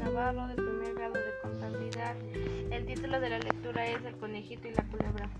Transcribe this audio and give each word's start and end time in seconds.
Navarro 0.00 0.46
de 0.46 0.54
primer 0.54 0.94
grado 0.94 1.14
de 1.14 1.32
contabilidad. 1.42 2.14
El 2.70 2.86
título 2.86 3.18
de 3.18 3.30
la 3.30 3.38
lectura 3.40 3.86
es 3.86 4.04
El 4.04 4.16
conejito 4.16 4.68
y 4.68 4.74
la 4.74 4.84
culebra. 4.84 5.30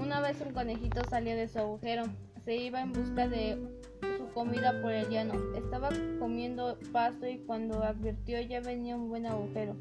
Una 0.00 0.20
vez 0.20 0.40
un 0.40 0.52
conejito 0.52 1.02
salía 1.10 1.36
de 1.36 1.48
su 1.48 1.58
agujero. 1.58 2.04
Se 2.44 2.56
iba 2.56 2.80
en 2.80 2.92
busca 2.92 3.28
de 3.28 3.58
su 4.16 4.26
comida 4.32 4.80
por 4.80 4.92
el 4.92 5.08
llano. 5.10 5.34
Estaba 5.54 5.90
comiendo 6.18 6.78
pasto 6.92 7.26
y 7.26 7.38
cuando 7.38 7.82
advirtió 7.82 8.40
ya 8.40 8.60
venía 8.60 8.96
un 8.96 9.10
buen 9.10 9.26
agujero. 9.26 9.76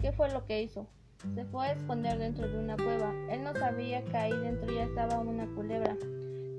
¿Qué 0.00 0.12
fue 0.12 0.30
lo 0.30 0.44
que 0.44 0.62
hizo? 0.62 0.86
Se 1.34 1.44
fue 1.46 1.68
a 1.68 1.72
esconder 1.72 2.18
dentro 2.18 2.46
de 2.46 2.58
una 2.58 2.76
cueva. 2.76 3.12
Él 3.30 3.42
no 3.42 3.54
sabía 3.54 4.04
que 4.04 4.16
ahí 4.16 4.36
dentro 4.36 4.70
ya 4.70 4.84
estaba 4.84 5.18
una 5.18 5.46
culebra. 5.54 5.96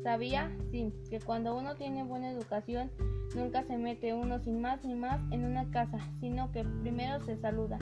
Sabía, 0.04 0.52
sí, 0.72 0.92
que 1.10 1.20
cuando 1.20 1.56
uno 1.56 1.76
tiene 1.76 2.04
buena 2.04 2.32
educación, 2.32 2.90
nunca 3.36 3.64
se 3.64 3.78
mete 3.78 4.14
uno 4.14 4.40
sin 4.40 4.62
más 4.62 4.84
ni 4.84 4.96
más 4.96 5.20
en 5.32 5.46
una 5.46 5.70
casa, 5.72 6.00
sino 6.20 6.52
que 6.52 6.64
primero 6.64 7.24
se 7.26 7.38
saluda. 7.38 7.78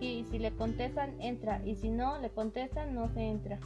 Y 0.00 0.24
si 0.30 0.38
le 0.38 0.52
contestan, 0.52 1.20
entra, 1.20 1.60
y 1.64 1.76
si 1.76 1.88
no 1.88 2.18
le 2.18 2.30
contestan, 2.30 2.94
no 2.94 3.08
se 3.08 3.22
entra. 3.22 3.58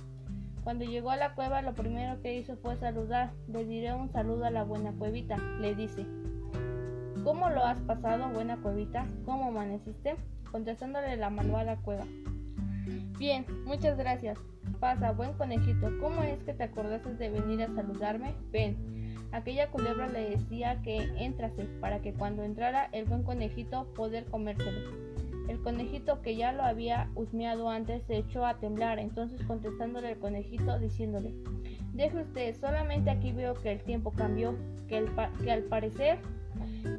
Cuando 0.65 0.85
llegó 0.85 1.11
a 1.11 1.17
la 1.17 1.35
cueva, 1.35 1.63
lo 1.63 1.75
primero 1.75 2.21
que 2.21 2.37
hizo 2.37 2.57
fue 2.57 2.77
saludar. 2.77 3.33
Le 3.49 3.65
diré 3.65 3.95
un 3.95 4.11
saludo 4.11 4.45
a 4.45 4.51
la 4.51 4.65
buena 4.65 4.93
cuevita, 4.93 5.39
le 5.61 5.75
dice. 5.75 6.05
¿Cómo 7.25 7.49
lo 7.51 7.65
has 7.65 7.81
pasado, 7.83 8.29
buena 8.29 8.57
cuevita? 8.57 9.07
¿Cómo 9.25 9.47
amaneciste? 9.49 10.17
Contestándole 10.51 11.17
la 11.17 11.31
malvada 11.31 11.77
cueva. 11.77 12.05
Bien, 13.19 13.47
muchas 13.65 13.97
gracias. 13.97 14.39
Pasa, 14.81 15.13
buen 15.13 15.33
conejito, 15.35 15.89
¿cómo 16.01 16.23
es 16.23 16.43
que 16.43 16.53
te 16.53 16.65
acordaste 16.65 17.15
de 17.15 17.31
venir 17.31 17.63
a 17.63 17.75
saludarme? 17.75 18.35
Ven. 18.51 19.06
Aquella 19.33 19.71
culebra 19.71 20.09
le 20.09 20.31
decía 20.31 20.81
que 20.83 20.99
entrase 21.19 21.65
para 21.81 22.01
que 22.01 22.13
cuando 22.13 22.43
entrara 22.43 22.89
el 22.93 23.05
buen 23.05 23.23
conejito 23.23 23.87
poder 23.95 24.25
comérselo. 24.27 25.07
El 25.49 25.61
conejito 25.61 26.23
que 26.23 26.37
ya 26.37 26.53
lo 26.53 26.63
había 26.65 27.09
husmeado 27.15 27.71
antes 27.71 28.03
se 28.05 28.17
echó 28.17 28.45
a 28.45 28.59
temblar, 28.59 28.99
entonces 28.99 29.41
contestándole 29.47 30.13
el 30.13 30.19
conejito 30.19 30.79
diciéndole, 30.79 31.33
deje 31.93 32.23
usted, 32.23 32.57
solamente 32.57 33.11
aquí 33.11 33.33
veo 33.33 33.55
que 33.55 33.73
el 33.73 33.81
tiempo 33.83 34.11
cambió, 34.11 34.57
que, 34.89 34.99
al 35.51 35.63
parecer 35.65 36.19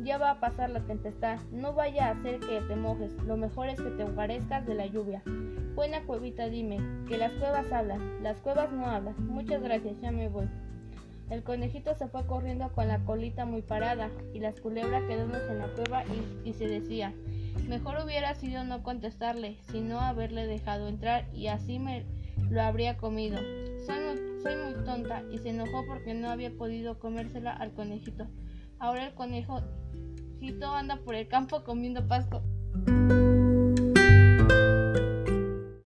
ya 0.04 0.18
va 0.18 0.32
a 0.32 0.40
pasar 0.40 0.70
la 0.70 0.82
tempestad, 0.82 1.40
no 1.52 1.74
vaya 1.74 2.08
a 2.08 2.12
hacer 2.12 2.40
que 2.40 2.62
te 2.62 2.76
mojes, 2.76 3.12
lo 3.24 3.36
mejor 3.36 3.68
es 3.68 3.82
que 3.82 3.90
te 3.90 4.04
guarezcas 4.06 4.66
de 4.66 4.76
la 4.76 4.86
lluvia. 4.86 5.22
Buena 5.76 6.02
cuevita, 6.04 6.48
dime, 6.48 6.80
que 7.08 7.18
las 7.18 7.32
cuevas 7.34 7.72
hablan, 7.72 8.24
las 8.24 8.40
cuevas 8.40 8.72
no 8.72 8.88
hablan. 8.88 9.16
Muchas 9.28 9.62
gracias, 9.62 10.00
ya 10.02 10.12
me 10.12 10.30
voy. 10.30 10.48
El 11.30 11.44
conejito 11.44 11.94
se 11.96 12.08
fue 12.08 12.26
corriendo 12.26 12.72
con 12.74 12.88
la 12.88 13.00
colita 13.00 13.46
muy 13.46 13.62
parada 13.62 14.10
y 14.34 14.40
las 14.40 14.60
culebras 14.62 15.04
quedándose 15.04 15.52
en 15.52 15.60
la 15.60 15.68
cueva 15.68 16.04
y, 16.46 16.54
se 16.54 16.68
decía, 16.68 17.14
mejor 17.68 17.98
hubiera 18.04 18.34
sido 18.34 18.64
no 18.64 18.82
contestarle, 18.82 19.58
sino 19.72 20.00
haberle 20.00 20.48
dejado 20.48 20.88
entrar 20.88 21.28
y 21.34 21.48
así 21.48 21.80
me 21.80 22.06
lo 22.50 22.62
habría 22.62 22.96
comido. 22.96 23.38
Soy 23.86 24.00
muy, 24.00 24.42
soy 24.42 24.56
muy 24.56 24.86
tonta 24.86 25.24
y 25.32 25.40
se 25.40 25.50
enojó 25.50 25.86
porque 25.86 26.14
no 26.14 26.30
había 26.30 26.52
podido 26.52 26.98
comérsela 26.98 27.52
al 27.52 27.74
conejito. 27.74 28.28
Ahora 28.80 29.08
el 29.08 29.14
conejito 29.14 30.74
anda 30.74 30.98
por 31.04 31.16
el 31.16 31.28
campo 31.28 31.64
comiendo 31.64 32.08
pasto. 32.08 32.42